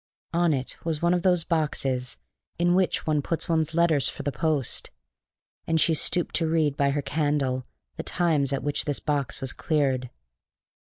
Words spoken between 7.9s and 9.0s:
the times at which this